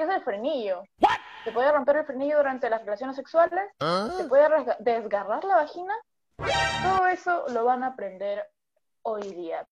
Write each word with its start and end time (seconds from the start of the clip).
¿qué 0.00 0.04
es 0.04 0.16
el 0.16 0.22
frenillo? 0.22 0.82
¿Se 1.44 1.52
puede 1.52 1.70
romper 1.70 1.96
el 1.96 2.06
frenillo 2.06 2.38
durante 2.38 2.70
las 2.70 2.80
relaciones 2.80 3.16
sexuales? 3.16 3.70
¿Se 4.16 4.24
puede 4.24 4.48
desgarrar 4.78 5.44
la 5.44 5.56
vagina? 5.56 5.94
Todo 6.36 7.06
eso 7.06 7.44
lo 7.48 7.66
van 7.66 7.82
a 7.82 7.88
aprender 7.88 8.48
hoy 9.02 9.30
día. 9.34 9.66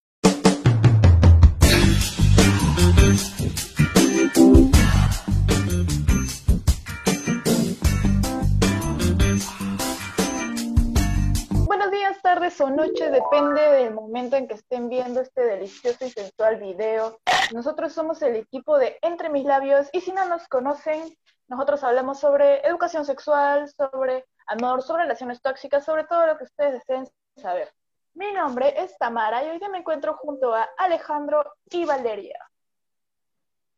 Tardes 12.29 12.61
o 12.61 12.69
noches, 12.69 13.11
depende 13.11 13.63
del 13.73 13.95
momento 13.95 14.37
en 14.37 14.47
que 14.47 14.53
estén 14.53 14.91
viendo 14.91 15.23
este 15.23 15.41
delicioso 15.47 16.05
y 16.05 16.11
sensual 16.11 16.57
video. 16.57 17.19
Nosotros 17.55 17.95
somos 17.95 18.21
el 18.21 18.37
equipo 18.37 18.77
de 18.77 18.99
Entre 19.01 19.31
Mis 19.31 19.47
Labios 19.47 19.89
y 19.95 20.03
si 20.03 20.13
no 20.13 20.27
nos 20.27 20.47
conocen, 20.47 21.17
nosotros 21.49 21.83
hablamos 21.83 22.21
sobre 22.21 22.61
educación 22.67 23.07
sexual, 23.07 23.67
sobre 23.71 24.27
amor, 24.47 24.83
sobre 24.83 25.05
relaciones 25.05 25.41
tóxicas, 25.41 25.87
sobre 25.87 26.05
todo 26.05 26.27
lo 26.27 26.37
que 26.37 26.45
ustedes 26.45 26.75
deseen 26.75 27.09
saber. 27.35 27.73
Mi 28.13 28.31
nombre 28.33 28.75
es 28.77 28.99
Tamara 28.99 29.43
y 29.43 29.49
hoy 29.49 29.59
día 29.59 29.71
me 29.71 29.79
encuentro 29.79 30.13
junto 30.13 30.55
a 30.55 30.69
Alejandro 30.77 31.51
y 31.71 31.87
Valeria. 31.87 32.39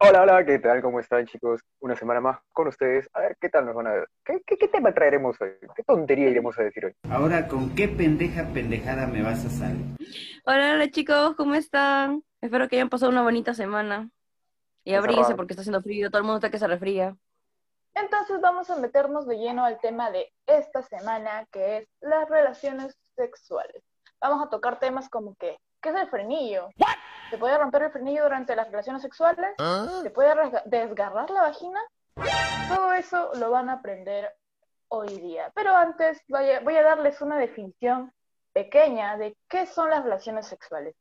Hola, 0.02 0.22
hola, 0.22 0.46
¿qué 0.46 0.58
tal? 0.58 0.80
¿Cómo 0.80 0.98
están, 0.98 1.26
chicos? 1.26 1.60
Una 1.78 1.94
semana 1.94 2.22
más 2.22 2.38
con 2.54 2.66
ustedes. 2.68 3.06
A 3.12 3.20
ver, 3.20 3.36
¿qué 3.38 3.50
tal 3.50 3.66
nos 3.66 3.74
van 3.74 3.86
a 3.86 3.92
ver? 3.92 4.08
¿Qué, 4.24 4.40
qué, 4.46 4.56
qué 4.56 4.66
tema 4.66 4.94
traeremos 4.94 5.38
hoy? 5.42 5.50
¿Qué 5.76 5.82
tontería 5.82 6.30
iremos 6.30 6.58
a 6.58 6.62
decir 6.62 6.86
hoy? 6.86 6.94
Ahora, 7.10 7.46
¿con 7.46 7.74
qué 7.74 7.86
pendeja 7.86 8.46
pendejada 8.54 9.06
me 9.06 9.22
vas 9.22 9.44
a 9.44 9.50
salir? 9.50 9.98
Hola, 10.46 10.72
hola 10.72 10.90
chicos, 10.90 11.36
¿cómo 11.36 11.54
están? 11.54 12.24
Espero 12.40 12.66
que 12.66 12.76
hayan 12.76 12.88
pasado 12.88 13.12
una 13.12 13.20
bonita 13.20 13.52
semana. 13.52 14.08
Y 14.84 14.94
abríguense 14.94 15.34
porque 15.34 15.52
está 15.52 15.60
haciendo 15.60 15.82
frío, 15.82 16.08
todo 16.08 16.20
el 16.20 16.24
mundo 16.24 16.38
está 16.38 16.50
que 16.50 16.58
se 16.58 16.66
refría. 16.66 17.14
Entonces 17.92 18.40
vamos 18.40 18.70
a 18.70 18.76
meternos 18.76 19.26
de 19.26 19.36
lleno 19.36 19.66
al 19.66 19.78
tema 19.80 20.10
de 20.10 20.32
esta 20.46 20.80
semana, 20.80 21.44
que 21.52 21.76
es 21.76 21.88
las 22.00 22.26
relaciones 22.26 22.96
sexuales. 23.16 23.82
Vamos 24.18 24.46
a 24.46 24.48
tocar 24.48 24.78
temas 24.78 25.10
como 25.10 25.34
que, 25.34 25.58
¿qué 25.82 25.90
es 25.90 25.94
el 25.96 26.08
frenillo? 26.08 26.70
¿Se 27.30 27.38
puede 27.38 27.56
romper 27.58 27.82
el 27.84 27.92
frenillo 27.92 28.24
durante 28.24 28.56
las 28.56 28.68
relaciones 28.70 29.02
sexuales? 29.02 29.54
¿Se 30.02 30.10
puede 30.10 30.34
resga- 30.34 30.62
desgarrar 30.64 31.30
la 31.30 31.42
vagina? 31.42 31.80
Todo 32.68 32.92
eso 32.92 33.30
lo 33.34 33.50
van 33.50 33.68
a 33.70 33.74
aprender 33.74 34.34
hoy 34.88 35.08
día. 35.20 35.50
Pero 35.54 35.74
antes 35.76 36.20
voy 36.28 36.50
a, 36.50 36.60
voy 36.60 36.76
a 36.76 36.82
darles 36.82 37.20
una 37.20 37.38
definición 37.38 38.12
pequeña 38.52 39.16
de 39.16 39.36
qué 39.48 39.66
son 39.66 39.90
las 39.90 40.02
relaciones 40.02 40.46
sexuales. 40.48 40.94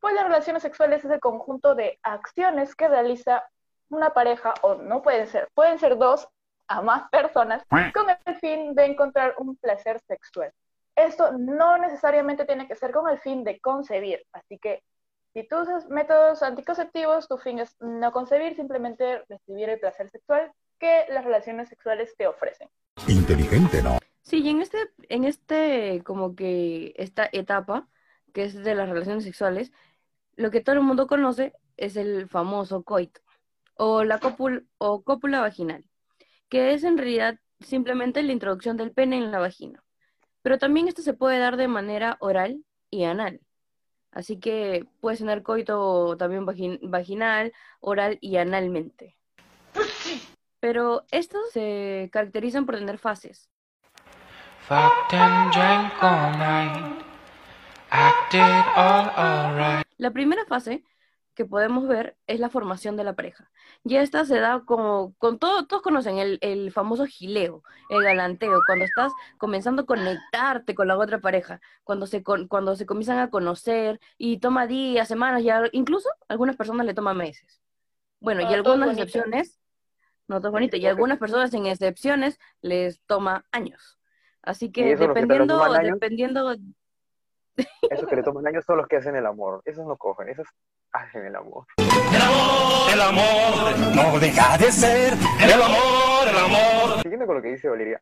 Pues 0.00 0.14
las 0.14 0.24
relaciones 0.24 0.62
sexuales 0.62 1.04
es 1.04 1.10
el 1.10 1.20
conjunto 1.20 1.74
de 1.74 1.98
acciones 2.02 2.74
que 2.74 2.88
realiza 2.88 3.44
una 3.90 4.10
pareja, 4.10 4.54
o 4.62 4.74
no 4.76 5.02
pueden 5.02 5.26
ser, 5.26 5.48
pueden 5.54 5.78
ser 5.78 5.98
dos 5.98 6.28
a 6.68 6.82
más 6.82 7.08
personas, 7.10 7.64
con 7.68 8.06
el 8.26 8.36
fin 8.36 8.74
de 8.74 8.84
encontrar 8.84 9.34
un 9.38 9.56
placer 9.56 10.00
sexual. 10.06 10.52
Esto 10.94 11.32
no 11.32 11.78
necesariamente 11.78 12.44
tiene 12.44 12.68
que 12.68 12.74
ser 12.74 12.92
con 12.92 13.08
el 13.08 13.18
fin 13.18 13.44
de 13.44 13.60
concebir, 13.60 14.24
así 14.32 14.58
que 14.58 14.82
si 15.34 15.46
tú 15.46 15.60
usas 15.60 15.88
métodos 15.88 16.42
anticonceptivos, 16.42 17.28
tu 17.28 17.38
fin 17.38 17.58
es 17.58 17.76
no 17.80 18.12
concebir, 18.12 18.56
simplemente 18.56 19.22
recibir 19.28 19.68
el 19.68 19.78
placer 19.78 20.10
sexual 20.10 20.50
que 20.78 21.04
las 21.10 21.24
relaciones 21.24 21.68
sexuales 21.68 22.14
te 22.16 22.26
ofrecen. 22.26 22.68
Inteligente, 23.06 23.82
¿no? 23.82 23.98
Sí, 24.22 24.42
y 24.42 24.50
en 24.50 24.62
este, 24.62 24.78
en 25.08 25.24
este, 25.24 26.02
como 26.04 26.34
que 26.34 26.92
esta 26.96 27.28
etapa, 27.30 27.88
que 28.32 28.44
es 28.44 28.54
de 28.54 28.74
las 28.74 28.88
relaciones 28.88 29.24
sexuales, 29.24 29.72
lo 30.36 30.50
que 30.50 30.60
todo 30.60 30.74
el 30.74 30.82
mundo 30.82 31.06
conoce 31.06 31.52
es 31.76 31.96
el 31.96 32.28
famoso 32.28 32.82
coito, 32.82 33.20
o 33.74 34.04
la 34.04 34.18
cópula, 34.18 34.62
o 34.78 35.02
cópula 35.02 35.40
vaginal, 35.40 35.84
que 36.48 36.72
es 36.74 36.84
en 36.84 36.98
realidad 36.98 37.38
simplemente 37.60 38.22
la 38.22 38.32
introducción 38.32 38.76
del 38.76 38.92
pene 38.92 39.16
en 39.18 39.30
la 39.30 39.38
vagina. 39.38 39.82
Pero 40.42 40.58
también 40.58 40.88
esto 40.88 41.02
se 41.02 41.14
puede 41.14 41.38
dar 41.38 41.56
de 41.56 41.68
manera 41.68 42.16
oral 42.20 42.64
y 42.90 43.04
anal. 43.04 43.40
Así 44.10 44.38
que 44.38 44.86
puedes 45.00 45.18
tener 45.18 45.42
coito 45.42 46.16
también 46.16 46.46
vagin- 46.46 46.78
vaginal, 46.82 47.52
oral 47.80 48.18
y 48.20 48.36
analmente. 48.36 49.16
Pero 50.60 51.04
estos 51.10 51.50
se 51.52 52.08
caracterizan 52.12 52.66
por 52.66 52.76
tener 52.76 52.98
fases. 52.98 53.50
La 59.98 60.10
primera 60.10 60.44
fase 60.46 60.84
que 61.38 61.46
podemos 61.46 61.88
ver 61.88 62.18
es 62.28 62.40
la 62.40 62.50
formación 62.50 62.96
de 62.98 63.04
la 63.04 63.14
pareja. 63.16 63.50
Y 63.84 63.96
esta 63.96 64.26
se 64.26 64.40
da 64.40 64.62
como, 64.66 65.14
con 65.18 65.38
todo, 65.40 65.66
todos 65.68 65.82
conocen 65.82 66.18
el, 66.18 66.38
el 66.42 66.72
famoso 66.72 67.06
gileo, 67.06 67.64
el 67.90 68.04
galanteo, 68.04 68.64
cuando 68.66 68.84
estás 68.86 69.16
comenzando 69.38 69.84
a 69.84 69.86
conectarte 69.86 70.74
con 70.76 70.88
la 70.88 70.98
otra 70.98 71.20
pareja, 71.20 71.62
cuando 71.84 72.06
se, 72.08 72.24
cuando 72.24 72.76
se 72.76 72.86
comienzan 72.86 73.20
a 73.20 73.30
conocer 73.30 74.00
y 74.18 74.40
toma 74.40 74.66
días, 74.68 75.08
semanas, 75.08 75.44
ya 75.44 75.64
incluso 75.72 76.10
a 76.10 76.14
algunas 76.34 76.56
personas 76.56 76.86
le 76.86 76.94
toma 76.94 77.14
meses. 77.14 77.62
Bueno, 78.20 78.42
y 78.42 78.46
Ah, 78.46 78.54
algunas 78.54 78.90
excepciones, 78.92 79.60
no 80.28 80.40
todo 80.40 80.52
bonito, 80.52 80.76
y 80.76 80.86
algunas 80.86 81.18
personas 81.18 81.54
en 81.54 81.66
excepciones 81.66 82.38
les 82.62 83.00
toma 83.06 83.46
años. 83.52 83.98
Así 84.42 84.70
¿Y 84.72 84.72
que 84.72 84.96
que 84.96 84.96
dependiendo, 84.96 85.62
años? 85.72 86.00
dependiendo 86.00 86.56
Esos 87.90 88.08
que 88.08 88.16
le 88.16 88.22
toman 88.22 88.46
años 88.46 88.64
son 88.64 88.76
los 88.76 88.86
que 88.86 88.96
hacen 88.96 89.16
el 89.16 89.26
amor. 89.26 89.62
Esos 89.64 89.86
no 89.86 89.96
cogen, 89.96 90.28
esos 90.28 90.46
hacen 90.92 91.24
el 91.24 91.36
amor. 91.36 91.64
El 92.92 93.00
amor 93.00 93.78
no 93.94 94.18
deja 94.18 94.58
de 94.58 94.70
ser. 94.70 95.12
El 95.42 95.62
amor, 95.62 96.28
el 96.28 96.38
amor. 96.38 97.02
Siguiendo 97.02 97.26
con 97.26 97.36
lo 97.36 97.42
que 97.42 97.48
dice 97.48 97.68
Valeria, 97.68 98.00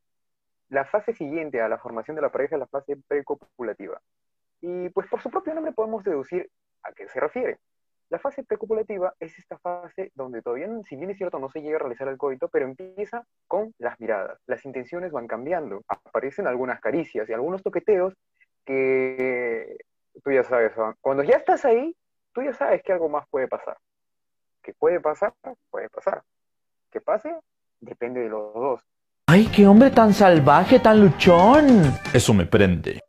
la 0.69 0.85
fase 0.85 1.13
siguiente 1.15 1.61
a 1.61 1.69
la 1.69 1.79
formación 1.79 2.17
de 2.17 2.23
la 2.23 2.31
pareja 2.31 2.57
es 2.57 2.61
la 2.61 2.67
fase 2.67 2.97
precopulativa. 3.09 4.01
Y 4.61 4.89
pues 4.91 5.07
por 5.09 5.23
su 5.23 5.31
propio 5.31 5.55
nombre 5.55 5.73
podemos 5.73 6.03
deducir 6.05 6.51
a 6.83 6.93
qué 6.93 7.09
se 7.09 7.21
refiere. 7.21 7.59
La 8.09 8.21
fase 8.21 8.45
precopulativa 8.45 9.15
es 9.19 9.37
esta 9.37 9.59
fase 9.59 10.13
donde 10.15 10.41
todavía, 10.41 10.69
si 10.89 10.95
bien 10.95 11.11
es 11.11 11.19
cierto, 11.19 11.41
no 11.41 11.51
se 11.51 11.61
llega 11.61 11.77
a 11.77 11.81
realizar 11.81 12.07
el 12.07 12.17
coito, 12.17 12.49
pero 12.49 12.65
empieza 12.65 13.25
con 13.49 13.75
las 13.79 13.99
miradas. 13.99 14.39
Las 14.47 14.65
intenciones 14.65 15.11
van 15.11 15.27
cambiando. 15.27 15.83
Aparecen 15.89 16.47
algunas 16.47 16.81
caricias 16.81 17.29
y 17.29 17.33
algunos 17.33 17.65
toqueteos 17.65 18.15
que 18.67 19.79
tú 20.23 20.31
ya 20.31 20.45
sabes, 20.45 20.77
¿no? 20.77 20.95
cuando 21.01 21.23
ya 21.23 21.37
estás 21.37 21.65
ahí, 21.65 21.97
tú 22.33 22.43
ya 22.43 22.53
sabes 22.53 22.83
que 22.83 22.93
algo 22.93 23.09
más 23.09 23.27
puede 23.29 23.49
pasar. 23.49 23.79
Que 24.63 24.75
puede 24.75 25.01
pasar, 25.01 25.33
puede 25.71 25.89
pasar. 25.89 26.23
Que 26.91 27.01
pase, 27.01 27.35
depende 27.81 28.21
de 28.21 28.29
los 28.29 28.53
dos. 28.53 28.83
¡Ay, 29.29 29.47
qué 29.55 29.67
hombre 29.67 29.91
tan 29.91 30.13
salvaje, 30.13 30.79
tan 30.79 31.01
luchón! 31.01 31.83
Eso 32.13 32.35
me 32.35 32.47
prende. 32.47 33.01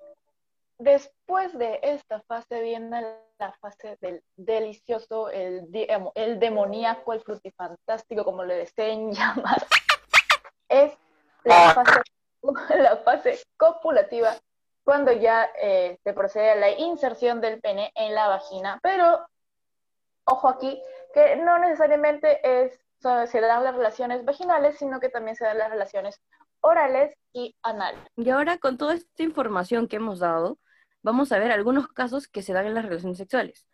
Después 0.79 1.57
de 1.57 1.79
esta 1.81 2.21
fase 2.21 2.61
viene 2.61 3.01
la 3.39 3.51
fase 3.53 3.97
del 3.99 4.23
delicioso, 4.35 5.29
el, 5.29 5.67
el 6.15 6.39
demoníaco, 6.39 7.13
el 7.13 7.21
frutifantástico, 7.21 8.23
como 8.23 8.43
le 8.43 8.55
deseen 8.55 9.11
llamar. 9.13 9.65
Es 10.69 10.97
la 11.43 11.73
fase, 11.73 12.01
la 12.77 12.97
fase 12.97 13.39
copulativa, 13.57 14.35
cuando 14.87 15.11
ya 15.11 15.49
eh, 15.61 15.99
se 16.01 16.13
procede 16.13 16.51
a 16.51 16.55
la 16.55 16.69
inserción 16.71 17.41
del 17.41 17.59
pene 17.59 17.91
en 17.93 18.15
la 18.15 18.29
vagina. 18.29 18.79
Pero, 18.81 19.19
ojo 20.23 20.47
aquí, 20.47 20.81
que 21.13 21.35
no 21.35 21.59
necesariamente 21.59 22.39
es, 22.41 22.79
se 23.01 23.41
dan 23.41 23.65
las 23.65 23.75
relaciones 23.75 24.23
vaginales, 24.23 24.77
sino 24.77 25.01
que 25.01 25.09
también 25.09 25.35
se 25.35 25.43
dan 25.43 25.57
las 25.57 25.71
relaciones 25.71 26.21
orales 26.61 27.13
y 27.33 27.53
anales. 27.63 27.99
Y 28.15 28.29
ahora 28.29 28.59
con 28.59 28.77
toda 28.77 28.93
esta 28.93 29.23
información 29.23 29.89
que 29.89 29.97
hemos 29.97 30.19
dado, 30.19 30.57
vamos 31.01 31.33
a 31.33 31.39
ver 31.39 31.51
algunos 31.51 31.89
casos 31.89 32.29
que 32.29 32.41
se 32.41 32.53
dan 32.53 32.67
en 32.67 32.75
las 32.75 32.85
relaciones 32.85 33.17
sexuales. 33.17 33.67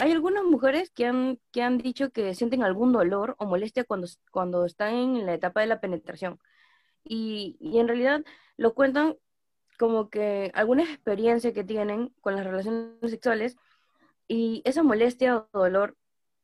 Hay 0.00 0.12
algunas 0.12 0.44
mujeres 0.44 0.90
que 0.90 1.06
han, 1.06 1.38
que 1.52 1.62
han 1.62 1.78
dicho 1.78 2.10
que 2.10 2.34
sienten 2.34 2.62
algún 2.62 2.92
dolor 2.92 3.36
o 3.38 3.46
molestia 3.46 3.84
cuando, 3.84 4.08
cuando 4.30 4.64
están 4.64 4.94
en 4.94 5.26
la 5.26 5.34
etapa 5.34 5.60
de 5.60 5.66
la 5.66 5.80
penetración. 5.80 6.38
Y, 7.04 7.56
y 7.60 7.78
en 7.78 7.88
realidad 7.88 8.22
lo 8.56 8.74
cuentan 8.74 9.16
como 9.78 10.10
que 10.10 10.50
alguna 10.54 10.84
experiencia 10.84 11.52
que 11.52 11.64
tienen 11.64 12.14
con 12.20 12.34
las 12.36 12.44
relaciones 12.44 13.10
sexuales 13.10 13.56
y 14.28 14.62
esa 14.64 14.82
molestia 14.82 15.46
o 15.52 15.58
dolor 15.58 15.96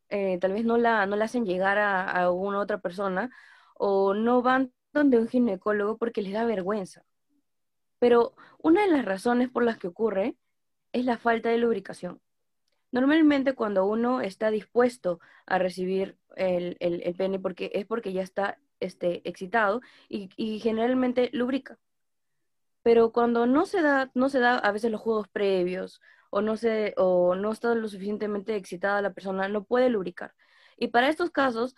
eh, 0.09 0.39
tal 0.39 0.53
vez 0.53 0.65
no 0.65 0.77
la, 0.79 1.07
no 1.07 1.17
la 1.17 1.25
hacen 1.27 1.47
llegar 1.47 1.79
a, 1.79 2.11
a 2.11 2.31
otra 2.31 2.79
persona 2.79 3.31
o 3.75 4.15
no 4.15 4.43
van 4.43 4.73
donde 4.93 5.19
un 5.19 5.29
ginecólogo 5.29 5.99
porque 5.99 6.23
les 6.23 6.33
da 6.33 6.45
vergüenza. 6.45 7.05
Pero 7.99 8.35
una 8.59 8.83
de 8.83 8.89
las 8.89 9.05
razones 9.05 9.51
por 9.51 9.65
las 9.65 9.79
que 9.79 9.89
ocurre 9.89 10.37
es 10.93 11.05
la 11.05 11.19
falta 11.19 11.49
de 11.49 11.59
lubricación. 11.59 12.21
Normalmente 12.93 13.55
cuando 13.55 13.87
uno 13.87 14.21
está 14.21 14.51
dispuesto 14.51 15.21
a 15.47 15.59
recibir 15.59 16.17
el, 16.37 16.77
el- 16.81 17.03
el 17.03 17.15
pene 17.15 17.39
porque 17.39 17.71
es 17.75 17.87
porque 17.87 18.13
ya 18.13 18.23
está 18.23 18.59
este, 18.81 19.29
excitado 19.29 19.81
y, 20.09 20.31
y 20.37 20.61
generalmente 20.61 21.31
lubrica. 21.33 21.79
Pero 22.83 23.13
cuando 23.13 23.47
no 23.47 23.67
se 23.67 23.83
da, 23.83 24.11
no 24.15 24.29
se 24.29 24.39
da 24.41 24.59
a 24.59 24.73
veces 24.73 24.91
los 24.91 25.01
juegos 25.01 25.29
previos 25.29 26.01
o 26.31 26.41
no 26.43 26.57
se, 26.57 26.95
o 26.97 27.35
no 27.35 27.53
está 27.53 27.75
lo 27.75 27.89
suficientemente 27.89 28.55
excitada 28.57 29.03
la 29.03 29.13
persona, 29.13 29.49
no 29.49 29.65
puede 29.65 29.89
lubricar. 29.91 30.35
Y 30.77 30.89
para 30.89 31.09
estos 31.09 31.31
casos, 31.31 31.75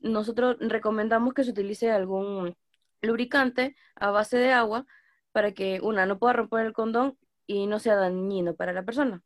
nosotros 0.00 0.56
recomendamos 0.60 1.34
que 1.34 1.44
se 1.44 1.50
utilice 1.52 1.90
algún 1.90 2.56
lubricante 3.02 3.76
a 3.96 4.10
base 4.10 4.38
de 4.38 4.52
agua 4.52 4.86
para 5.32 5.52
que 5.52 5.80
una 5.82 6.06
no 6.06 6.18
pueda 6.18 6.34
romper 6.34 6.66
el 6.66 6.72
condón 6.72 7.18
y 7.46 7.66
no 7.66 7.78
sea 7.78 7.96
dañino 7.96 8.54
para 8.56 8.72
la 8.72 8.84
persona. 8.84 9.22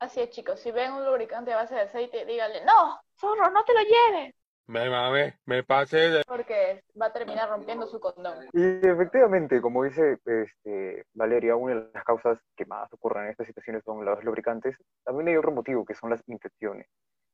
Así 0.00 0.20
es, 0.20 0.30
chicos. 0.30 0.60
Si 0.60 0.70
ven 0.70 0.92
un 0.92 1.04
lubricante 1.04 1.52
a 1.52 1.56
base 1.56 1.74
de 1.74 1.82
aceite, 1.82 2.24
díganle, 2.24 2.64
no, 2.64 3.00
zorro, 3.18 3.50
no 3.50 3.64
te 3.64 3.74
lo 3.74 3.80
lleves. 3.80 4.34
Me 4.68 4.90
mame, 4.90 5.38
me 5.46 5.64
pasé 5.64 6.10
de... 6.10 6.22
Porque 6.26 6.84
va 7.00 7.06
a 7.06 7.12
terminar 7.12 7.48
rompiendo 7.48 7.86
su 7.86 7.98
condón. 7.98 8.46
Y 8.52 8.86
efectivamente, 8.86 9.62
como 9.62 9.82
dice 9.84 10.18
este, 10.26 11.04
Valeria, 11.14 11.56
una 11.56 11.74
de 11.74 11.88
las 11.94 12.04
causas 12.04 12.38
que 12.54 12.66
más 12.66 12.92
ocurren 12.92 13.24
en 13.24 13.30
estas 13.30 13.46
situaciones 13.46 13.82
son 13.82 14.04
los 14.04 14.22
lubricantes. 14.22 14.76
También 15.04 15.28
hay 15.28 15.36
otro 15.36 15.52
motivo, 15.52 15.86
que 15.86 15.94
son 15.94 16.10
las 16.10 16.20
infecciones. 16.26 16.86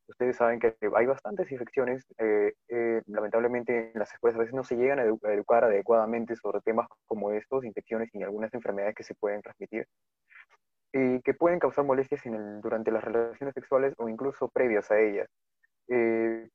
Ustedes 0.07 0.37
saben 0.37 0.61
que 0.61 0.77
hay 0.95 1.07
bastantes 1.07 1.51
infecciones. 1.51 2.05
eh, 2.19 2.53
eh, 2.69 3.03
lamentablemente 3.07 3.91
en 3.93 3.99
las 3.99 4.13
escuelas 4.13 4.37
a 4.37 4.41
veces 4.41 4.55
no 4.55 4.63
se 4.63 4.77
llegan 4.77 5.01
a, 5.01 5.05
edu- 5.05 5.19
a 5.27 5.33
educar 5.33 5.65
adecuadamente 5.65 6.37
sobre 6.37 6.61
temas 6.61 6.87
como 7.07 7.33
estos, 7.33 7.65
infecciones 7.65 8.11
y 8.15 8.23
algunas 8.23 8.55
enfermedades 8.55 8.95
que 8.95 9.03
se 9.03 9.15
pueden 9.15 9.43
transmitir 9.43 9.87
y 10.95 11.21
que 11.23 11.35
pueden 11.35 11.59
causar 11.59 11.85
molestias 11.85 12.23
durante 12.63 12.93
las 12.93 13.03
relaciones 13.03 13.53
sexuales 13.53 13.95
o 13.99 14.09
incluso 14.09 14.49
previas 14.49 14.91
a 14.93 15.01
ellas. 15.01 15.29
Eh, 15.89 16.49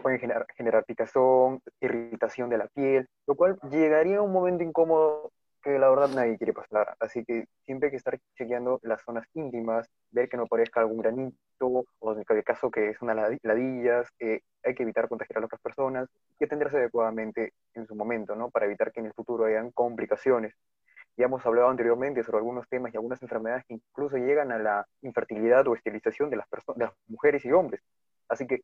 pueden 0.00 0.20
generar, 0.20 0.84
picazón, 0.86 1.60
irritación 1.80 2.48
de 2.48 2.58
la 2.58 2.68
piel, 2.68 3.08
lo 3.26 3.34
cual 3.34 3.58
llegaría 3.70 4.18
a 4.18 4.22
un 4.22 4.32
momento 4.32 4.62
incómodo 4.62 5.32
que 5.62 5.78
la 5.78 5.90
verdad 5.90 6.08
nadie 6.14 6.38
quiere 6.38 6.52
pasar. 6.52 6.94
Así 7.00 7.24
que 7.24 7.46
siempre 7.66 7.88
hay 7.88 7.90
que 7.90 7.96
estar 7.96 8.18
chequeando 8.38 8.78
las 8.82 9.02
zonas 9.02 9.26
íntimas, 9.34 9.86
ver 10.12 10.28
que 10.28 10.36
no 10.36 10.44
aparezca 10.44 10.80
algún 10.80 10.98
granito, 10.98 11.84
o 11.98 12.12
en 12.12 12.24
el 12.26 12.44
caso 12.44 12.70
que 12.70 12.90
es 12.90 13.02
una 13.02 13.14
ladi- 13.14 13.40
ladillas, 13.42 14.08
eh, 14.20 14.40
hay 14.64 14.74
que 14.74 14.84
evitar 14.84 15.08
contagiar 15.08 15.42
a 15.42 15.46
otras 15.46 15.60
personas 15.60 16.08
y 16.38 16.44
atenderse 16.44 16.78
adecuadamente 16.78 17.52
en 17.74 17.86
su 17.86 17.94
momento, 17.96 18.36
¿no? 18.36 18.48
Para 18.48 18.66
evitar 18.66 18.92
que 18.92 19.00
en 19.00 19.06
el 19.06 19.12
futuro 19.12 19.44
hayan 19.44 19.70
complicaciones. 19.72 20.54
Ya 21.20 21.26
hemos 21.26 21.44
hablado 21.44 21.68
anteriormente 21.68 22.24
sobre 22.24 22.38
algunos 22.38 22.66
temas 22.66 22.94
y 22.94 22.96
algunas 22.96 23.20
enfermedades 23.22 23.66
que 23.66 23.74
incluso 23.74 24.16
llegan 24.16 24.52
a 24.52 24.58
la 24.58 24.86
infertilidad 25.02 25.68
o 25.68 25.74
esterilización 25.74 26.30
de 26.30 26.36
las, 26.36 26.46
de 26.48 26.84
las 26.86 26.94
mujeres 27.08 27.44
y 27.44 27.52
hombres. 27.52 27.82
Así 28.26 28.46
que 28.46 28.62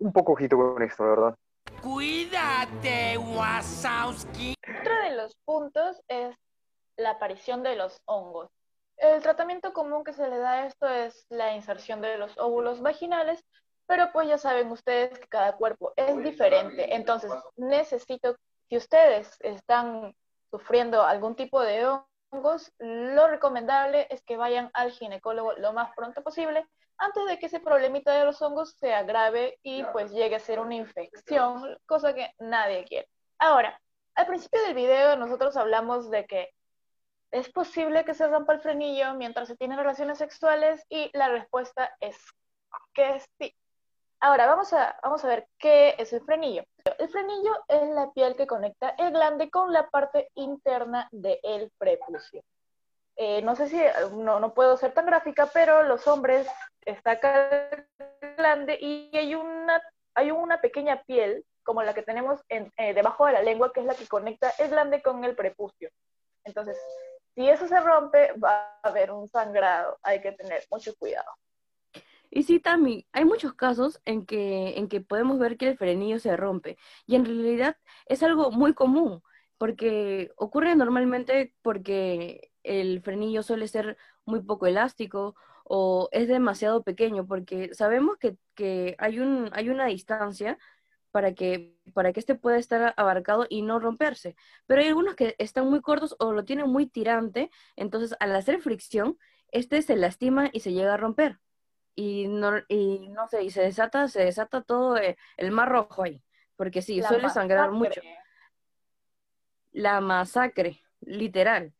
un 0.00 0.12
poco 0.12 0.32
ojito 0.32 0.56
con 0.56 0.82
esto, 0.82 1.04
la 1.04 1.10
verdad. 1.10 1.34
Cuídate, 1.80 3.16
Wasowski. 3.18 4.54
Otro 4.80 5.02
de 5.02 5.14
los 5.14 5.36
puntos 5.44 6.02
es 6.08 6.34
la 6.96 7.10
aparición 7.10 7.62
de 7.62 7.76
los 7.76 8.02
hongos. 8.06 8.50
El 8.96 9.22
tratamiento 9.22 9.72
común 9.72 10.02
que 10.02 10.12
se 10.12 10.28
le 10.28 10.38
da 10.38 10.54
a 10.54 10.66
esto 10.66 10.88
es 10.88 11.26
la 11.28 11.54
inserción 11.54 12.00
de 12.00 12.18
los 12.18 12.36
óvulos 12.38 12.82
vaginales, 12.82 13.44
pero 13.86 14.10
pues 14.12 14.26
ya 14.26 14.36
saben 14.36 14.68
ustedes 14.72 15.16
que 15.16 15.28
cada 15.28 15.52
cuerpo 15.52 15.92
es 15.94 16.20
diferente. 16.24 16.96
Entonces, 16.96 17.30
necesito, 17.54 18.34
si 18.68 18.76
ustedes 18.78 19.36
están 19.42 20.12
sufriendo 20.50 21.02
algún 21.02 21.36
tipo 21.36 21.60
de 21.62 21.86
hongos, 22.30 22.72
lo 22.78 23.28
recomendable 23.28 24.06
es 24.10 24.22
que 24.22 24.36
vayan 24.36 24.70
al 24.74 24.90
ginecólogo 24.92 25.52
lo 25.54 25.72
más 25.72 25.90
pronto 25.94 26.22
posible 26.22 26.66
antes 26.98 27.26
de 27.26 27.38
que 27.38 27.46
ese 27.46 27.60
problemita 27.60 28.12
de 28.12 28.24
los 28.24 28.42
hongos 28.42 28.74
se 28.74 28.92
agrave 28.92 29.58
y 29.62 29.84
pues 29.84 30.10
llegue 30.10 30.36
a 30.36 30.40
ser 30.40 30.58
una 30.58 30.74
infección, 30.74 31.78
cosa 31.86 32.12
que 32.12 32.32
nadie 32.40 32.84
quiere. 32.84 33.08
Ahora, 33.38 33.80
al 34.16 34.26
principio 34.26 34.60
del 34.62 34.74
video 34.74 35.16
nosotros 35.16 35.56
hablamos 35.56 36.10
de 36.10 36.26
que 36.26 36.50
es 37.30 37.48
posible 37.50 38.04
que 38.04 38.14
se 38.14 38.26
rompa 38.26 38.54
el 38.54 38.60
frenillo 38.60 39.14
mientras 39.14 39.48
se 39.48 39.56
tienen 39.56 39.78
relaciones 39.78 40.18
sexuales 40.18 40.84
y 40.88 41.10
la 41.16 41.28
respuesta 41.28 41.94
es 42.00 42.16
que 42.94 43.22
sí. 43.38 43.54
Ahora 44.20 44.46
vamos 44.46 44.72
a, 44.72 44.98
vamos 45.02 45.24
a 45.24 45.28
ver 45.28 45.46
qué 45.58 45.94
es 45.98 46.12
el 46.12 46.22
frenillo. 46.22 46.64
El 46.98 47.08
frenillo 47.08 47.52
es 47.68 47.88
la 47.90 48.10
piel 48.12 48.36
que 48.36 48.46
conecta 48.46 48.90
el 48.98 49.12
glande 49.12 49.50
con 49.50 49.72
la 49.72 49.88
parte 49.88 50.30
interna 50.34 51.08
del 51.12 51.70
prepucio. 51.78 52.42
Eh, 53.16 53.42
no 53.42 53.56
sé 53.56 53.68
si, 53.68 53.80
no, 54.12 54.38
no 54.38 54.54
puedo 54.54 54.76
ser 54.76 54.92
tan 54.92 55.06
gráfica, 55.06 55.50
pero 55.52 55.82
los 55.82 56.06
hombres 56.06 56.46
está 56.84 57.12
acá 57.12 57.68
el 57.70 58.36
glande 58.36 58.78
y 58.80 59.10
hay 59.16 59.34
una, 59.34 59.82
hay 60.14 60.30
una 60.30 60.60
pequeña 60.60 61.02
piel 61.02 61.44
como 61.64 61.82
la 61.82 61.94
que 61.94 62.02
tenemos 62.02 62.40
en, 62.48 62.72
eh, 62.76 62.94
debajo 62.94 63.26
de 63.26 63.32
la 63.32 63.42
lengua, 63.42 63.72
que 63.72 63.80
es 63.80 63.86
la 63.86 63.94
que 63.94 64.06
conecta 64.06 64.50
el 64.58 64.70
glande 64.70 65.02
con 65.02 65.22
el 65.24 65.36
prepucio. 65.36 65.90
Entonces, 66.44 66.78
si 67.34 67.48
eso 67.48 67.68
se 67.68 67.78
rompe, 67.80 68.32
va 68.32 68.78
a 68.82 68.88
haber 68.88 69.10
un 69.10 69.28
sangrado. 69.28 69.98
Hay 70.02 70.20
que 70.22 70.32
tener 70.32 70.64
mucho 70.70 70.94
cuidado. 70.96 71.30
Y 72.30 72.42
sí, 72.42 72.60
Tami, 72.60 73.06
hay 73.12 73.24
muchos 73.24 73.54
casos 73.54 74.00
en 74.04 74.26
que, 74.26 74.78
en 74.78 74.88
que 74.88 75.00
podemos 75.00 75.38
ver 75.38 75.56
que 75.56 75.68
el 75.68 75.78
frenillo 75.78 76.18
se 76.18 76.36
rompe. 76.36 76.76
Y 77.06 77.16
en 77.16 77.24
realidad 77.24 77.76
es 78.06 78.22
algo 78.22 78.50
muy 78.50 78.74
común, 78.74 79.22
porque 79.56 80.30
ocurre 80.36 80.76
normalmente 80.76 81.54
porque 81.62 82.52
el 82.62 83.00
frenillo 83.02 83.42
suele 83.42 83.66
ser 83.68 83.96
muy 84.26 84.40
poco 84.42 84.66
elástico 84.66 85.34
o 85.64 86.08
es 86.12 86.28
demasiado 86.28 86.82
pequeño, 86.84 87.26
porque 87.26 87.74
sabemos 87.74 88.18
que, 88.18 88.36
que 88.54 88.94
hay 88.98 89.20
un, 89.20 89.50
hay 89.52 89.70
una 89.70 89.86
distancia 89.86 90.58
para 91.10 91.34
que, 91.34 91.76
para 91.94 92.12
que 92.12 92.20
este 92.20 92.34
pueda 92.34 92.58
estar 92.58 92.94
abarcado 92.96 93.46
y 93.48 93.62
no 93.62 93.78
romperse. 93.80 94.36
Pero 94.66 94.82
hay 94.82 94.88
algunos 94.88 95.14
que 95.16 95.34
están 95.38 95.68
muy 95.68 95.80
cortos 95.80 96.14
o 96.18 96.32
lo 96.32 96.44
tienen 96.44 96.68
muy 96.70 96.86
tirante, 96.86 97.50
entonces 97.76 98.16
al 98.20 98.34
hacer 98.36 98.60
fricción, 98.60 99.18
este 99.50 99.80
se 99.82 99.96
lastima 99.96 100.50
y 100.52 100.60
se 100.60 100.72
llega 100.72 100.94
a 100.94 100.96
romper 100.98 101.38
y 101.98 102.28
no, 102.28 102.52
y 102.68 103.08
no 103.10 103.26
sé, 103.28 103.42
y 103.44 103.50
se 103.50 103.62
desata, 103.62 104.08
se 104.08 104.24
desata 104.24 104.62
todo 104.62 104.96
eh, 104.96 105.16
el 105.36 105.50
mar 105.50 105.68
rojo 105.68 106.04
ahí, 106.04 106.22
porque 106.56 106.80
sí, 106.82 107.00
La 107.00 107.08
suele 107.08 107.28
sangrar 107.30 107.70
masacre. 107.70 107.78
mucho. 107.78 108.00
La 109.72 110.00
masacre, 110.00 110.80
literal. 111.00 111.72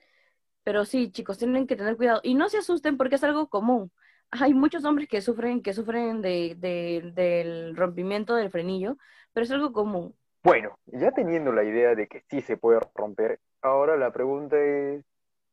Pero 0.65 0.85
sí, 0.85 1.11
chicos, 1.11 1.39
tienen 1.39 1.67
que 1.67 1.77
tener 1.77 1.97
cuidado. 1.97 2.21
Y 2.23 2.35
no 2.35 2.49
se 2.49 2.59
asusten 2.59 2.97
porque 2.97 3.17
es 3.17 3.25
algo 3.25 3.49
común. 3.49 3.91
Hay 4.31 4.55
muchos 4.55 4.85
hombres 4.85 5.09
que 5.09 5.21
sufren, 5.23 5.63
que 5.63 5.73
sufren 5.73 6.21
de, 6.23 6.55
de- 6.59 7.13
del 7.15 7.77
rompimiento 7.77 8.35
del 8.35 8.51
frenillo, 8.51 8.97
pero 9.33 9.45
es 9.45 9.51
algo 9.51 9.73
común. 9.73 10.15
Bueno, 10.43 10.79
ya 10.87 11.11
teniendo 11.13 11.53
la 11.53 11.65
idea 11.65 11.95
de 11.95 12.07
que 12.09 12.23
sí 12.31 12.41
se 12.43 12.57
puede 12.57 12.81
romper, 12.95 13.41
ahora 13.63 13.97
la 13.97 14.13
pregunta 14.13 14.57
es, 14.59 15.05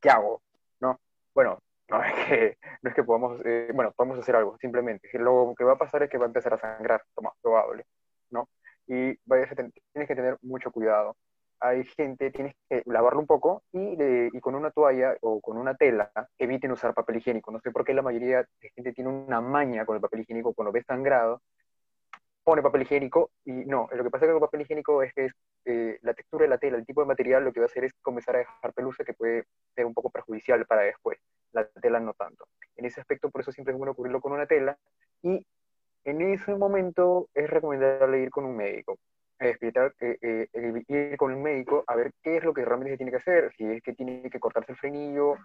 ¿qué 0.01 0.09
hago? 0.09 0.41
¿No? 0.79 0.99
Bueno, 1.33 1.59
no 1.89 2.03
es 2.03 2.13
que, 2.27 2.57
no 2.81 2.89
es 2.89 2.95
que 2.95 3.03
podamos, 3.03 3.41
eh, 3.45 3.69
bueno, 3.73 3.91
podemos 3.95 4.19
hacer 4.19 4.35
algo, 4.35 4.57
simplemente. 4.59 5.07
Lo 5.19 5.53
que 5.57 5.63
va 5.63 5.73
a 5.73 5.77
pasar 5.77 6.03
es 6.03 6.09
que 6.09 6.17
va 6.17 6.25
a 6.25 6.27
empezar 6.27 6.53
a 6.53 6.57
sangrar, 6.57 7.03
lo 7.15 7.23
más 7.23 7.33
probable, 7.41 7.85
¿no? 8.31 8.49
Y 8.87 9.17
vayas 9.25 9.51
a 9.51 9.55
tienes 9.55 10.07
que 10.07 10.15
tener 10.15 10.37
mucho 10.41 10.71
cuidado. 10.71 11.15
Hay 11.59 11.85
gente, 11.85 12.31
tienes 12.31 12.53
que 12.69 12.83
lavarlo 12.85 13.19
un 13.21 13.27
poco 13.27 13.63
y, 13.71 13.95
de- 13.95 14.29
y 14.33 14.39
con 14.41 14.55
una 14.55 14.71
toalla 14.71 15.15
o 15.21 15.41
con 15.41 15.57
una 15.57 15.75
tela 15.75 16.11
eviten 16.37 16.71
usar 16.71 16.93
papel 16.93 17.17
higiénico. 17.17 17.51
No 17.51 17.59
sé 17.61 17.71
por 17.71 17.85
qué 17.85 17.93
la 17.93 18.01
mayoría 18.01 18.39
de 18.61 18.69
gente 18.75 18.93
tiene 18.93 19.09
una 19.09 19.41
maña 19.41 19.85
con 19.85 19.95
el 19.95 20.01
papel 20.01 20.21
higiénico 20.21 20.53
cuando 20.53 20.71
ve 20.73 20.83
sangrado, 20.83 21.41
pone 22.43 22.61
papel 22.61 22.83
higiénico 22.83 23.31
y 23.45 23.51
no, 23.65 23.87
lo 23.91 24.03
que 24.03 24.09
pasa 24.11 24.25
con 24.25 24.35
el 24.35 24.41
papel 24.41 24.61
higiénico 24.61 25.01
es 25.03 25.13
que 25.13 25.25
es, 25.25 25.33
eh, 25.65 25.97
la 26.03 26.13
textura 26.13 26.43
de 26.43 26.49
la 26.49 26.57
tela, 26.59 26.77
el 26.77 26.85
tipo 26.85 27.01
de 27.01 27.07
material, 27.07 27.43
lo 27.43 27.51
que 27.53 27.59
va 27.59 27.65
a 27.65 27.67
hacer 27.67 27.85
es 27.85 27.93
comenzar 28.01 28.35
a 28.35 28.39
dejar 28.39 28.73
pelusa 28.73 29.03
que 29.03 29.13
puede 29.13 29.45
ser 29.75 29.85
un 29.85 29.93
poco 29.93 30.09
perjudicial 30.11 30.65
para 30.67 30.81
después. 30.83 31.17
La 31.55 31.65
tela 31.81 31.99
no 32.01 32.13
tanto. 32.13 32.47
En 32.75 32.85
ese 32.85 32.99
aspecto, 32.99 33.29
por 33.29 33.41
eso 33.41 33.51
siempre 33.51 33.71
es 33.73 33.77
bueno 33.77 33.93
cubrirlo 33.93 34.19
con 34.19 34.33
una 34.33 34.45
tela 34.45 34.77
y 35.21 35.45
en 36.03 36.21
ese 36.21 36.53
momento 36.53 37.29
es 37.33 37.49
recomendable 37.49 38.19
ir 38.19 38.29
con 38.29 38.43
un 38.45 38.57
médico. 38.57 38.97
Eh, 39.39 39.57
eh, 40.01 40.83
ir 40.87 41.17
con 41.17 41.33
un 41.33 41.41
médico 41.41 41.83
a 41.87 41.95
ver 41.95 42.11
qué 42.21 42.37
es 42.37 42.43
lo 42.43 42.53
que 42.53 42.63
realmente 42.63 42.91
se 42.93 42.97
tiene 42.97 43.11
que 43.11 43.17
hacer, 43.17 43.53
si 43.57 43.65
es 43.65 43.81
que 43.81 43.93
tiene 43.93 44.29
que 44.29 44.39
cortarse 44.39 44.73
el 44.73 44.77
frenillo 44.77 45.35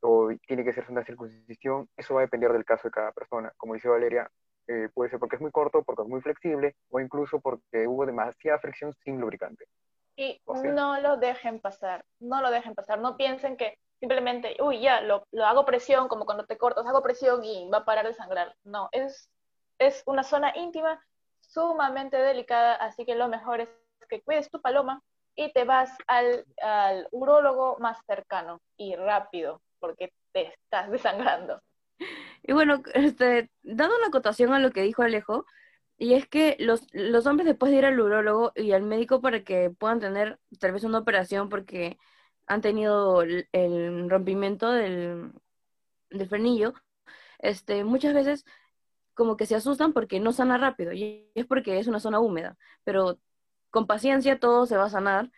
o 0.00 0.30
tiene 0.46 0.64
que 0.64 0.70
hacerse 0.70 0.92
una 0.92 1.04
circuncisión, 1.04 1.88
eso 1.96 2.14
va 2.14 2.20
a 2.20 2.24
depender 2.24 2.52
del 2.52 2.64
caso 2.64 2.88
de 2.88 2.92
cada 2.92 3.12
persona. 3.12 3.52
Como 3.56 3.74
dice 3.74 3.88
Valeria, 3.88 4.30
eh, 4.66 4.88
puede 4.94 5.10
ser 5.10 5.18
porque 5.18 5.36
es 5.36 5.42
muy 5.42 5.50
corto, 5.50 5.82
porque 5.82 6.02
es 6.02 6.08
muy 6.08 6.20
flexible 6.20 6.76
o 6.90 7.00
incluso 7.00 7.40
porque 7.40 7.86
hubo 7.86 8.06
demasiada 8.06 8.58
fricción 8.58 8.94
sin 9.04 9.20
lubricante. 9.20 9.66
Y 10.16 10.40
O 10.44 10.56
sea- 10.56 10.72
no 10.72 11.00
lo 11.00 11.16
dejen 11.16 11.60
pasar, 11.60 12.04
no 12.20 12.42
lo 12.42 12.50
dejen 12.50 12.74
pasar. 12.74 13.00
No 13.00 13.16
piensen 13.16 13.56
que 13.56 13.78
simplemente, 14.00 14.56
uy, 14.60 14.80
ya, 14.80 15.00
lo, 15.02 15.24
lo 15.32 15.46
hago 15.46 15.64
presión, 15.64 16.08
como 16.08 16.26
cuando 16.26 16.46
te 16.46 16.58
cortas, 16.58 16.86
hago 16.86 17.02
presión 17.02 17.44
y 17.44 17.68
va 17.70 17.78
a 17.78 17.84
parar 17.84 18.06
de 18.06 18.14
sangrar. 18.14 18.54
No, 18.64 18.88
es, 18.92 19.30
es 19.78 20.02
una 20.06 20.22
zona 20.24 20.52
íntima 20.56 21.00
sumamente 21.40 22.16
delicada, 22.18 22.74
así 22.74 23.04
que 23.04 23.14
lo 23.14 23.28
mejor 23.28 23.60
es 23.60 23.70
que 24.08 24.22
cuides 24.22 24.50
tu 24.50 24.60
paloma 24.60 25.02
y 25.36 25.52
te 25.52 25.64
vas 25.64 25.90
al, 26.06 26.44
al 26.62 27.08
urólogo 27.12 27.78
más 27.80 27.98
cercano 28.06 28.60
y 28.76 28.96
rápido, 28.96 29.62
porque 29.80 30.12
te 30.32 30.48
estás 30.48 30.90
desangrando. 30.90 31.60
Y 32.42 32.52
bueno, 32.52 32.82
este, 32.94 33.50
dando 33.62 33.96
una 33.96 34.08
acotación 34.08 34.52
a 34.54 34.58
lo 34.60 34.70
que 34.70 34.82
dijo 34.82 35.02
Alejo, 35.02 35.44
Y 35.98 36.14
es 36.14 36.28
que 36.28 36.56
los, 36.60 36.86
los 36.92 37.26
hombres 37.26 37.46
después 37.46 37.72
de 37.72 37.78
ir 37.78 37.86
al 37.86 38.00
urólogo 38.00 38.52
y 38.56 38.72
al 38.72 38.82
médico 38.82 39.20
para 39.22 39.44
que 39.44 39.70
puedan 39.70 40.00
tener 40.00 40.38
tal 40.60 40.72
vez 40.72 40.84
una 40.84 40.98
operación 40.98 41.48
porque 41.50 41.98
han 42.48 42.60
tenido 42.62 43.22
el, 43.22 44.10
rompimiento 44.10 44.72
del, 44.72 45.32
del 46.10 46.28
frenillo, 46.28 46.72
este, 47.38 47.84
muchas 47.84 48.14
veces 48.14 48.44
como 49.14 49.36
que 49.36 49.46
se 49.46 49.54
asustan 49.54 49.92
porque 49.92 50.20
no 50.20 50.32
sana 50.32 50.58
rápido 50.58 50.92
y 50.92 51.30
es 51.34 51.46
porque 51.46 51.78
es 51.78 51.86
una 51.86 52.00
zona 52.00 52.20
húmeda, 52.20 52.56
pero 52.84 53.18
con 53.70 53.86
paciencia 53.86 54.38
todo 54.38 54.66
se 54.66 54.76
va 54.76 54.84
a 54.84 54.90
sanar. 54.90 55.30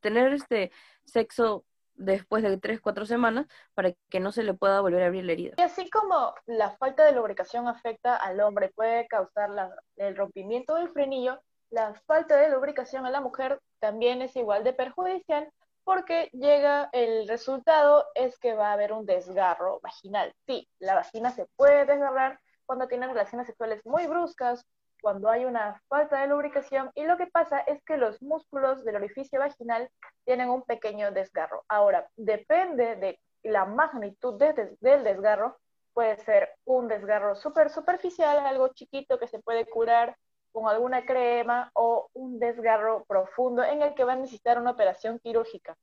Tener 0.00 0.32
este 0.32 0.72
sexo 1.04 1.64
después 1.94 2.42
de 2.42 2.56
tres, 2.56 2.80
cuatro 2.80 3.04
semanas 3.04 3.46
para 3.74 3.92
que 4.08 4.20
no 4.20 4.32
se 4.32 4.42
le 4.42 4.54
pueda 4.54 4.80
volver 4.80 5.02
a 5.02 5.06
abrir 5.06 5.24
la 5.24 5.32
herida. 5.32 5.54
Y 5.58 5.62
así 5.62 5.88
como 5.90 6.34
la 6.46 6.70
falta 6.70 7.04
de 7.04 7.12
lubricación 7.12 7.68
afecta 7.68 8.16
al 8.16 8.40
hombre 8.40 8.70
puede 8.74 9.06
causar 9.08 9.50
la- 9.50 9.74
el 9.96 10.16
rompimiento 10.16 10.74
del 10.76 10.88
frenillo, 10.88 11.40
la 11.70 11.94
falta 12.06 12.36
de 12.36 12.50
lubricación 12.50 13.06
a 13.06 13.10
la 13.10 13.20
mujer 13.20 13.60
también 13.78 14.22
es 14.22 14.34
igual 14.36 14.64
de 14.64 14.72
perjudicial 14.72 15.50
porque 15.84 16.30
llega 16.32 16.88
el 16.92 17.26
resultado 17.28 18.06
es 18.14 18.38
que 18.38 18.54
va 18.54 18.70
a 18.70 18.72
haber 18.74 18.92
un 18.92 19.06
desgarro 19.06 19.80
vaginal. 19.82 20.34
Sí, 20.46 20.68
la 20.78 20.94
vagina 20.94 21.30
se 21.30 21.46
puede 21.56 21.84
desgarrar 21.84 22.38
cuando 22.66 22.86
tienen 22.88 23.10
relaciones 23.10 23.46
sexuales 23.46 23.84
muy 23.84 24.06
bruscas, 24.06 24.64
cuando 25.02 25.28
hay 25.28 25.44
una 25.44 25.82
falta 25.88 26.20
de 26.20 26.26
lubricación 26.28 26.90
y 26.94 27.04
lo 27.04 27.16
que 27.16 27.26
pasa 27.26 27.58
es 27.60 27.82
que 27.84 27.96
los 27.96 28.20
músculos 28.22 28.84
del 28.84 28.96
orificio 28.96 29.40
vaginal 29.40 29.90
tienen 30.24 30.50
un 30.50 30.62
pequeño 30.62 31.10
desgarro. 31.10 31.64
Ahora, 31.68 32.08
depende 32.16 32.96
de 32.96 33.20
la 33.42 33.64
magnitud 33.64 34.38
de- 34.38 34.52
de- 34.52 34.76
del 34.80 35.02
desgarro, 35.02 35.58
puede 35.94 36.16
ser 36.18 36.54
un 36.64 36.86
desgarro 36.86 37.34
súper 37.34 37.70
superficial, 37.70 38.38
algo 38.38 38.68
chiquito 38.68 39.18
que 39.18 39.26
se 39.26 39.40
puede 39.40 39.66
curar 39.66 40.16
con 40.52 40.68
alguna 40.68 41.04
crema 41.04 41.70
o 41.74 42.10
un 42.12 42.38
desgarro 42.38 43.04
profundo 43.04 43.62
en 43.62 43.82
el 43.82 43.94
que 43.94 44.04
va 44.04 44.12
a 44.14 44.16
necesitar 44.16 44.58
una 44.58 44.72
operación 44.72 45.18
quirúrgica. 45.18 45.76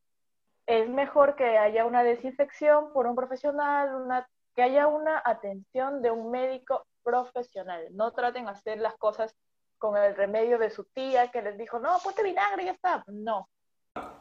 Es 0.66 0.90
mejor 0.90 1.36
que 1.36 1.58
haya 1.58 1.86
una 1.86 2.04
desinfección 2.04 2.92
por 2.94 3.08
un 3.08 3.16
profesional, 3.16 3.96
una, 3.96 4.28
que 4.56 4.64
haya 4.64 4.88
una 4.88 5.22
atención 5.24 6.02
de 6.02 6.12
un 6.12 6.32
médico 6.32 6.86
profesional. 7.04 7.88
No 7.92 8.12
traten 8.12 8.46
de 8.46 8.52
hacer 8.52 8.80
las 8.80 8.96
cosas 8.98 9.34
con 9.78 9.96
el 9.96 10.16
remedio 10.16 10.58
de 10.58 10.70
su 10.70 10.84
tía 10.86 11.30
que 11.32 11.42
les 11.42 11.58
dijo, 11.58 11.80
no, 11.80 11.98
ponte 12.04 12.24
vinagre 12.24 12.64
y 12.64 12.66
ya 12.66 12.72
está. 12.74 13.04
No, 13.08 13.48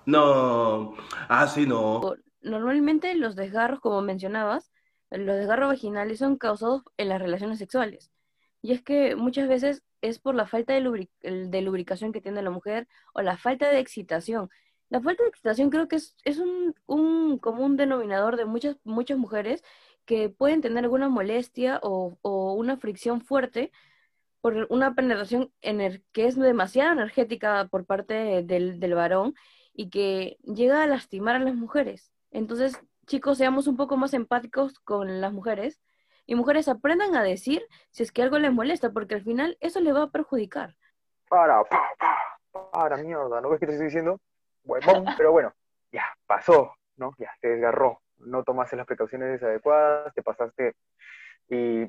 No, 0.04 0.94
así 1.28 1.66
no. 1.66 2.14
Normalmente 2.42 3.14
los 3.16 3.34
desgarros, 3.34 3.80
como 3.80 4.02
mencionabas, 4.02 4.70
los 5.10 5.36
desgarros 5.36 5.68
vaginales 5.68 6.18
son 6.18 6.36
causados 6.36 6.82
en 6.96 7.08
las 7.08 7.20
relaciones 7.20 7.58
sexuales. 7.58 8.12
Y 8.62 8.72
es 8.72 8.82
que 8.82 9.16
muchas 9.16 9.48
veces 9.48 9.82
es 10.08 10.18
por 10.18 10.34
la 10.34 10.46
falta 10.46 10.72
de, 10.74 10.80
lubricación 10.80 12.12
que 12.12 12.20
tiene 12.20 12.42
la 12.42 12.50
mujer 12.50 12.88
o 13.14 13.22
la 13.22 13.36
falta 13.36 13.70
de 13.70 13.78
excitación. 13.80 14.50
La 14.88 15.00
falta 15.00 15.22
de 15.22 15.30
excitación 15.30 15.70
creo 15.70 15.88
que 15.88 15.96
es, 15.96 16.16
es 16.24 16.38
un, 16.38 16.74
un 16.86 17.38
común 17.38 17.76
denominador 17.76 18.36
de 18.36 18.44
muchas, 18.44 18.76
muchas 18.84 19.18
mujeres 19.18 19.62
que 20.06 20.28
pueden 20.30 20.62
tener 20.62 20.84
alguna 20.84 21.08
molestia 21.08 21.80
o, 21.82 22.18
una 22.56 22.76
fricción 22.78 23.20
fuerte 23.20 23.72
por 24.40 24.66
una 24.70 24.94
penetración 24.94 25.52
que 26.12 26.26
es 26.26 26.36
demasiado 26.36 26.92
energética 26.92 27.68
por 27.68 27.86
parte 27.86 28.42
del, 28.44 28.80
del 28.80 28.94
varón 28.94 29.34
y 29.74 29.90
que 29.90 30.38
llega 30.44 30.82
a 30.82 30.86
lastimar 30.86 31.36
a 31.36 31.40
las 31.40 31.54
mujeres. 31.56 32.12
Entonces, 32.30 32.78
chicos, 33.06 33.38
seamos 33.38 33.66
un 33.66 33.76
poco 33.76 33.96
más 33.96 34.14
empáticos 34.14 34.78
con 34.80 35.20
las 35.20 35.32
mujeres 35.32 35.80
y 36.26 36.34
mujeres 36.34 36.68
aprendan 36.68 37.14
a 37.16 37.22
decir 37.22 37.66
si 37.90 38.02
es 38.02 38.12
que 38.12 38.22
algo 38.22 38.38
les 38.38 38.52
molesta, 38.52 38.90
porque 38.90 39.14
al 39.14 39.22
final 39.22 39.56
eso 39.60 39.80
le 39.80 39.92
va 39.92 40.02
a 40.02 40.10
perjudicar. 40.10 40.74
Para, 41.28 41.62
pa, 41.64 41.90
pa, 41.98 42.70
para, 42.72 42.96
mierda, 42.96 43.40
¿no 43.40 43.48
ves 43.50 43.60
que 43.60 43.66
te 43.66 43.72
estoy 43.72 43.86
diciendo? 43.86 44.20
Huevón, 44.64 45.04
pero 45.16 45.32
bueno, 45.32 45.54
ya, 45.92 46.04
pasó, 46.26 46.74
¿no? 46.96 47.14
Ya, 47.18 47.30
te 47.40 47.48
desgarró, 47.48 48.00
no 48.18 48.42
tomaste 48.42 48.76
las 48.76 48.86
precauciones 48.86 49.42
adecuadas, 49.42 50.12
te 50.14 50.22
pasaste 50.22 50.74
y 51.48 51.86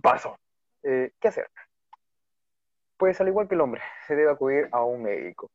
pasó. 0.00 0.38
Eh, 0.82 1.12
¿qué 1.20 1.28
hacer? 1.28 1.48
Pues 2.96 3.20
al 3.20 3.28
igual 3.28 3.48
que 3.48 3.54
el 3.54 3.60
hombre, 3.60 3.82
se 4.06 4.14
debe 4.14 4.30
acudir 4.30 4.68
a 4.72 4.82
un 4.84 5.02
médico. 5.02 5.50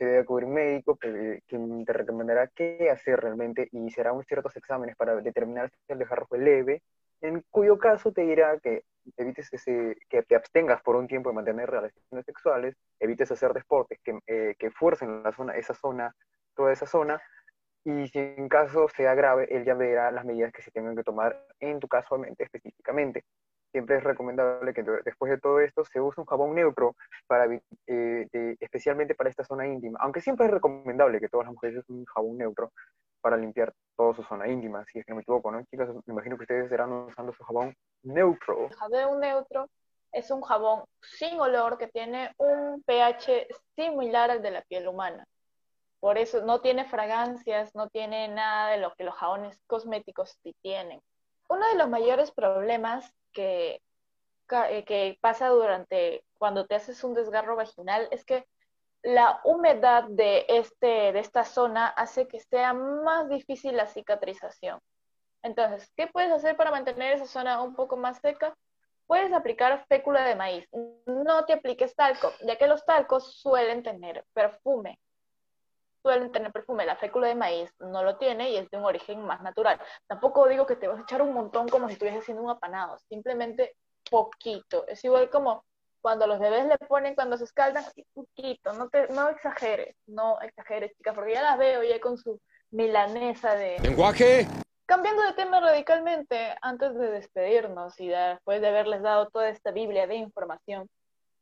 Se 0.00 0.06
debe 0.06 0.24
a 0.26 0.32
un 0.32 0.54
médico 0.54 0.96
que, 0.96 1.42
te 1.46 1.92
recomendará 1.92 2.48
qué 2.48 2.88
hacer 2.90 3.20
realmente 3.20 3.68
y 3.70 3.90
será 3.90 4.14
unos 4.14 4.24
ciertos 4.26 4.56
exámenes 4.56 4.96
para 4.96 5.14
determinar 5.16 5.68
si 5.68 5.92
el 5.92 5.98
desgarro 5.98 6.24
fue 6.26 6.38
leve, 6.38 6.82
en 7.20 7.44
cuyo 7.50 7.78
caso 7.78 8.10
te 8.10 8.22
dirá 8.22 8.58
que 8.60 8.84
evites 9.18 9.52
ese, 9.52 9.98
que 10.08 10.22
te 10.22 10.36
abstengas 10.36 10.80
por 10.80 10.96
un 10.96 11.06
tiempo 11.06 11.28
de 11.28 11.34
mantener 11.34 11.68
relaciones 11.68 12.24
sexuales, 12.24 12.76
evites 12.98 13.30
hacer 13.30 13.52
deportes 13.52 13.98
que, 14.02 14.18
eh, 14.26 14.54
que 14.58 14.70
fuercen 14.70 15.22
la 15.22 15.32
zona, 15.32 15.54
esa 15.58 15.74
zona, 15.74 16.16
toda 16.54 16.72
esa 16.72 16.86
zona, 16.86 17.20
y 17.84 18.08
si 18.08 18.20
en 18.20 18.48
caso 18.48 18.88
sea 18.88 19.14
grave, 19.14 19.54
él 19.54 19.66
ya 19.66 19.74
verá 19.74 20.10
las 20.12 20.24
medidas 20.24 20.50
que 20.50 20.62
se 20.62 20.70
tengan 20.70 20.96
que 20.96 21.02
tomar 21.02 21.44
en 21.58 21.78
tu 21.78 21.88
caso 21.88 22.18
específicamente. 22.38 23.26
Siempre 23.72 23.96
es 23.98 24.04
recomendable 24.04 24.74
que 24.74 24.82
de- 24.82 25.02
después 25.04 25.30
de 25.30 25.38
todo 25.38 25.60
esto 25.60 25.84
se 25.84 26.00
use 26.00 26.20
un 26.20 26.26
jabón 26.26 26.54
neutro 26.54 26.96
para, 27.26 27.46
eh, 27.52 27.60
eh, 27.86 28.56
especialmente 28.58 29.14
para 29.14 29.30
esta 29.30 29.44
zona 29.44 29.66
íntima, 29.66 29.98
aunque 30.02 30.20
siempre 30.20 30.46
es 30.46 30.52
recomendable 30.52 31.20
que 31.20 31.28
todas 31.28 31.46
las 31.46 31.54
mujeres 31.54 31.78
usen 31.78 31.96
un 31.96 32.04
jabón 32.06 32.36
neutro 32.38 32.72
para 33.20 33.36
limpiar 33.36 33.72
toda 33.96 34.14
su 34.14 34.22
zona 34.24 34.48
íntima, 34.48 34.84
si 34.86 34.98
es 34.98 35.04
que 35.06 35.12
no 35.12 35.16
me 35.16 35.22
equivoco, 35.22 35.50
¿no? 35.52 35.62
Chicas, 35.66 35.88
me 35.88 36.12
imagino 36.12 36.36
que 36.36 36.42
ustedes 36.44 36.64
estarán 36.64 36.90
usando 36.92 37.32
su 37.32 37.44
jabón 37.44 37.76
neutro. 38.02 38.66
El 38.66 38.74
jabón 38.74 39.20
neutro 39.20 39.68
es 40.12 40.30
un 40.30 40.40
jabón 40.40 40.84
sin 41.02 41.38
olor 41.38 41.78
que 41.78 41.86
tiene 41.86 42.32
un 42.38 42.82
pH 42.82 43.46
similar 43.76 44.30
al 44.30 44.42
de 44.42 44.50
la 44.50 44.62
piel 44.62 44.88
humana. 44.88 45.24
Por 46.00 46.16
eso 46.16 46.44
no 46.44 46.60
tiene 46.60 46.86
fragancias, 46.86 47.74
no 47.74 47.88
tiene 47.88 48.26
nada 48.28 48.70
de 48.70 48.78
lo 48.78 48.92
que 48.94 49.04
los 49.04 49.14
jabones 49.14 49.60
cosméticos 49.66 50.36
sí 50.42 50.56
tienen. 50.62 51.00
Uno 51.48 51.64
de 51.68 51.76
los 51.76 51.90
mayores 51.90 52.30
problemas 52.32 53.12
eh, 53.36 54.84
que 54.84 55.18
pasa 55.20 55.48
durante 55.48 56.24
cuando 56.38 56.66
te 56.66 56.74
haces 56.74 57.04
un 57.04 57.14
desgarro 57.14 57.56
vaginal 57.56 58.08
es 58.10 58.24
que 58.24 58.46
la 59.02 59.40
humedad 59.44 60.04
de, 60.08 60.44
este, 60.48 61.12
de 61.12 61.18
esta 61.20 61.44
zona 61.44 61.88
hace 61.88 62.26
que 62.28 62.40
sea 62.40 62.74
más 62.74 63.28
difícil 63.28 63.76
la 63.76 63.86
cicatrización. 63.86 64.80
Entonces, 65.42 65.90
¿qué 65.96 66.06
puedes 66.06 66.30
hacer 66.32 66.56
para 66.56 66.70
mantener 66.70 67.14
esa 67.14 67.26
zona 67.26 67.62
un 67.62 67.74
poco 67.74 67.96
más 67.96 68.18
seca? 68.18 68.54
Puedes 69.06 69.32
aplicar 69.32 69.84
fécula 69.88 70.24
de 70.24 70.36
maíz. 70.36 70.68
No 71.06 71.44
te 71.46 71.54
apliques 71.54 71.94
talco, 71.94 72.32
ya 72.46 72.56
que 72.56 72.66
los 72.66 72.84
talcos 72.84 73.40
suelen 73.40 73.82
tener 73.82 74.24
perfume. 74.34 74.98
Suelen 76.02 76.32
tener 76.32 76.52
perfume. 76.52 76.86
La 76.86 76.96
fécula 76.96 77.28
de 77.28 77.34
maíz 77.34 77.70
no 77.78 78.02
lo 78.02 78.16
tiene 78.16 78.50
y 78.50 78.56
es 78.56 78.70
de 78.70 78.78
un 78.78 78.84
origen 78.84 79.22
más 79.22 79.42
natural. 79.42 79.80
Tampoco 80.06 80.48
digo 80.48 80.66
que 80.66 80.76
te 80.76 80.88
vas 80.88 80.98
a 80.98 81.02
echar 81.02 81.22
un 81.22 81.34
montón 81.34 81.68
como 81.68 81.86
si 81.88 81.94
estuvieses 81.94 82.22
haciendo 82.22 82.42
un 82.42 82.50
apanado. 82.50 82.98
Simplemente 83.08 83.76
poquito. 84.10 84.86
Es 84.86 85.04
igual 85.04 85.30
como 85.30 85.64
cuando 86.00 86.26
los 86.26 86.38
bebés 86.38 86.66
le 86.66 86.78
ponen 86.78 87.14
cuando 87.14 87.36
se 87.36 87.44
escaldan, 87.44 87.84
poquito. 88.14 88.72
No, 88.72 88.88
te, 88.88 89.08
no 89.08 89.28
exageres, 89.28 89.96
no 90.06 90.40
exageres, 90.40 90.92
chicas, 90.96 91.14
porque 91.14 91.34
ya 91.34 91.42
las 91.42 91.58
veo 91.58 91.82
ya 91.82 92.00
con 92.00 92.16
su 92.16 92.40
milanesa 92.70 93.54
de, 93.54 93.78
Lenguaje. 93.80 94.46
Cambiando 94.86 95.22
de 95.22 95.34
tema 95.34 95.60
radicalmente, 95.60 96.56
antes 96.62 96.94
de 96.96 97.10
despedirnos 97.10 97.98
y 98.00 98.08
después 98.08 98.60
de 98.60 98.68
haberles 98.68 99.02
dado 99.02 99.28
toda 99.28 99.48
esta 99.48 99.70
Biblia 99.70 100.06
de 100.06 100.16
información, 100.16 100.88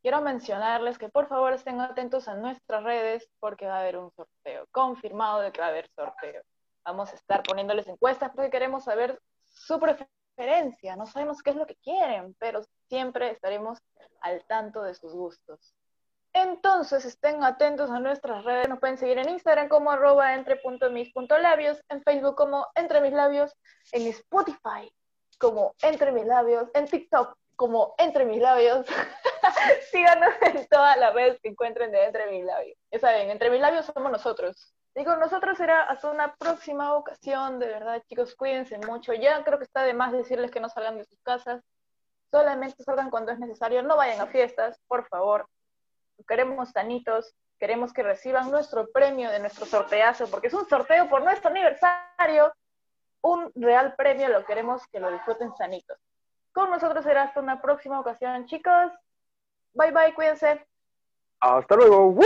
quiero 0.09 0.23
mencionarles 0.23 0.97
que 0.97 1.11
por 1.11 1.29
favor 1.29 1.53
estén 1.53 1.83
atentos 1.83 2.29
a 2.29 2.35
nuestras 2.35 2.83
redes 2.83 3.29
porque 3.41 3.67
va 3.67 3.77
a 3.77 3.81
haber 3.81 3.99
un 3.99 4.11
sorteo. 4.13 4.67
Confirmado 4.71 5.41
de 5.41 5.53
que 5.53 5.61
va 5.61 5.67
a 5.67 5.69
haber 5.69 5.91
sorteo. 5.95 6.41
Vamos 6.83 7.13
a 7.13 7.15
estar 7.15 7.43
poniéndoles 7.43 7.87
encuestas 7.89 8.31
porque 8.35 8.49
queremos 8.49 8.85
saber 8.85 9.21
su 9.45 9.79
preferencia. 9.79 10.97
No 10.97 11.05
sabemos 11.05 11.43
qué 11.43 11.51
es 11.51 11.57
lo 11.57 11.67
que 11.67 11.77
quieren, 11.77 12.35
pero 12.39 12.63
siempre 12.89 13.33
estaremos 13.33 13.81
al 14.23 14.43
tanto 14.47 14.83
de 14.83 14.95
sus 14.95 15.13
gustos. 15.13 15.75
Entonces 16.33 17.05
estén 17.05 17.45
atentos 17.45 17.91
a 17.91 18.01
nuestras 18.01 18.45
redes. 18.45 18.67
Nos 18.67 18.81
pueden 18.81 18.97
seguir 18.97 19.19
en 19.19 19.29
Instagram 19.29 19.69
como 19.69 19.91
arroba 19.91 20.33
entre.mis.labios, 20.33 21.83
en 21.91 22.03
Facebook 22.03 22.35
como 22.35 22.67
entre 22.75 23.03
mis 23.03 23.13
labios, 23.13 23.55
en 23.93 24.07
Spotify 24.07 24.91
como 25.39 25.75
entre 25.83 26.13
mis 26.13 26.25
labios, 26.25 26.71
en 26.73 26.87
TikTok 26.87 27.37
como 27.57 27.95
entre 27.99 28.25
mis 28.25 28.41
labios. 28.41 28.87
Síganos 29.91 30.35
en 30.43 30.67
todas 30.69 30.97
las 30.97 31.15
redes 31.15 31.39
que 31.43 31.49
encuentren 31.49 31.91
de 31.91 32.05
entre 32.05 32.31
mis 32.31 32.45
labios. 32.45 32.79
Ya 32.91 32.99
saben, 32.99 33.31
entre 33.31 33.51
mis 33.51 33.61
labios 33.61 33.87
somos 33.87 34.11
nosotros. 34.11 34.75
Digo, 34.95 35.17
nosotros 35.17 35.57
será 35.57 35.83
hasta 35.83 36.11
una 36.11 36.35
próxima 36.35 36.95
ocasión. 36.95 37.59
De 37.59 37.67
verdad, 37.67 38.03
chicos, 38.09 38.35
cuídense 38.35 38.79
mucho. 38.79 39.13
Ya 39.15 39.45
creo 39.45 39.59
que 39.59 39.65
está 39.65 39.83
de 39.83 39.95
más 39.95 40.13
decirles 40.13 40.51
que 40.51 40.61
no 40.61 40.69
salgan 40.69 40.99
de 40.99 41.05
sus 41.05 41.21
casas. 41.23 41.63
Solamente 42.31 42.83
salgan 42.83 43.11
cuando 43.11 43.33
es 43.33 43.39
necesario. 43.39 43.83
No 43.83 43.97
vayan 43.97 44.21
a 44.21 44.27
fiestas, 44.27 44.81
por 44.89 45.07
favor 45.09 45.49
queremos 46.27 46.71
sanitos, 46.71 47.35
queremos 47.59 47.93
que 47.93 48.03
reciban 48.03 48.51
nuestro 48.51 48.89
premio 48.91 49.31
de 49.31 49.41
nuestro 49.41 49.67
sorteazo, 49.67 50.29
porque 50.31 50.49
es 50.49 50.55
un 50.55 50.69
sorteo 50.69 51.09
por 51.09 51.23
nuestro 51.23 51.51
aniversario, 51.51 52.53
un 53.21 53.51
real 53.55 53.95
premio, 53.97 54.29
lo 54.29 54.45
queremos 54.45 54.87
que 54.89 55.01
lo 55.01 55.11
disfruten 55.11 55.55
sanitos. 55.57 55.99
Con 56.53 56.71
nosotros 56.71 57.05
será 57.05 57.25
hasta 57.25 57.41
una 57.41 57.61
próxima 57.61 58.01
ocasión, 58.01 58.47
chicos. 58.47 58.93
Bye 59.75 59.93
bye, 59.93 60.15
cuídense. 60.15 60.67
Hasta 61.41 61.77
luego. 61.77 62.17